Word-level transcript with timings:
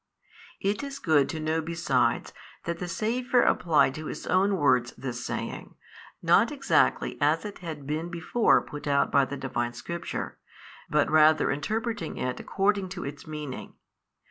It 0.59 0.81
is 0.81 0.97
good 0.97 1.29
to 1.29 1.39
know 1.39 1.61
besides 1.61 2.33
that 2.63 2.79
the 2.79 2.87
Saviour 2.87 3.43
applied 3.43 3.93
to 3.93 4.07
His 4.07 4.25
own 4.25 4.57
words 4.57 4.93
this 4.97 5.23
saying, 5.23 5.75
not 6.23 6.51
exactly 6.51 7.21
as 7.21 7.45
it 7.45 7.59
had 7.59 7.85
been 7.85 8.09
before 8.09 8.63
put 8.63 8.87
out 8.87 9.11
by 9.11 9.25
the 9.25 9.37
Divine 9.37 9.73
Scripture 9.73 10.39
8, 10.89 10.89
but 10.89 11.11
rather 11.11 11.51
interpreting 11.51 12.17
it 12.17 12.39
according 12.39 12.89
to 12.89 13.05
its 13.05 13.27
meaning. 13.27 13.75